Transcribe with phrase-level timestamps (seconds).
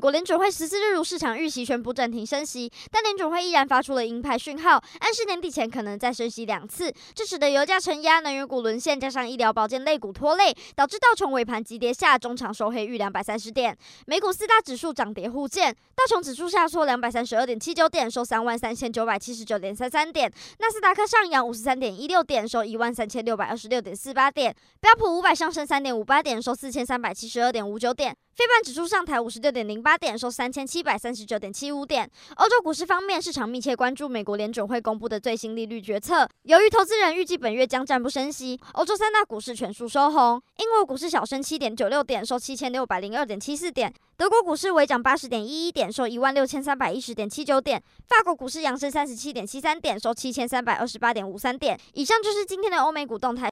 [0.00, 13.76] 国联准会十四日如市场预期宣布暂停升息，但联准会依然发出了鹰派讯号，暗示年底前可能再升息两次，这使得油价承压、能源股沦陷，加上医疗保健类股拖累，导致道琼尾盘急跌下，中场收黑逾两百三十点。
[14.06, 20.30] 美股四大指数涨跌互见，道琼指数下挫两百三十二点七九点，收三万三千九百七十九点三三点；
[20.60, 28.16] 纳斯达克上扬五十三点一六点，收一万三千六百二十六点四八点；标普五百上升三点五八点，收四千三百七十二点五九点。
[28.36, 32.08] 非半指数上台五十六点零八八点，收三千七百三十九点七五点。
[32.36, 36.28] 欧洲股市方面，市场密切关注美国联准会公布的最新利率决策。
[36.44, 40.40] 由于投资人预计本月将暂不升息，欧洲三大股市全数收红。
[40.58, 43.92] 英国股市小升七点九六点，收七千六百零二点七四点。
[44.16, 47.82] 德国股市微涨八十点一一点，收一万六千三百一十点七九点。
[48.06, 51.76] 法国股市扬升三十七点七三点，收七千三百二十八点五三点。
[51.94, 53.48] 以上就是今天的欧美股动态。